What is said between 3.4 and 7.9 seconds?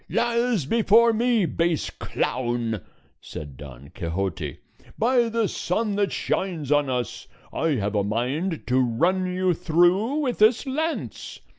Don Quixote. "By the sun that shines on us, I